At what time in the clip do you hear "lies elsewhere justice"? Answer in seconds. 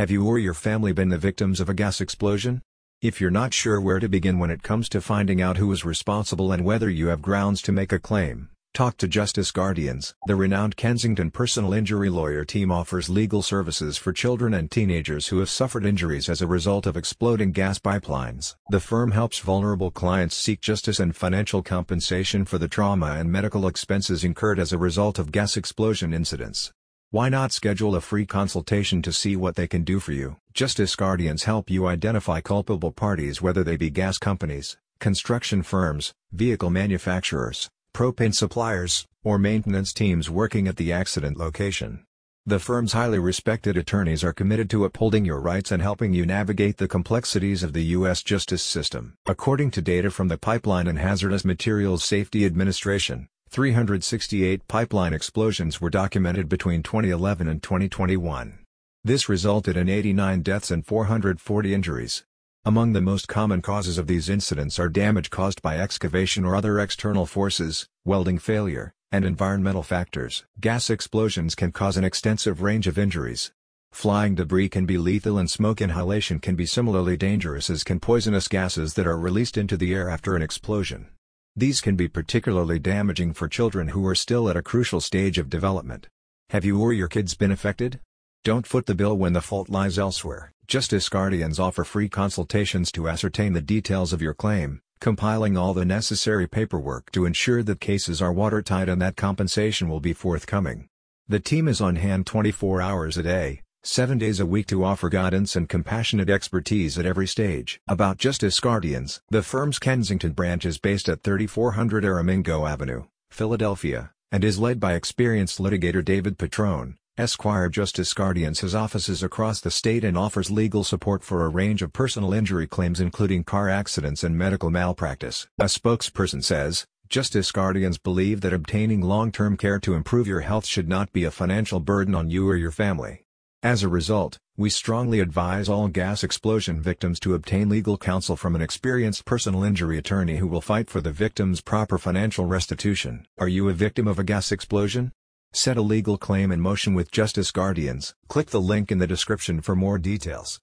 89.68-91.08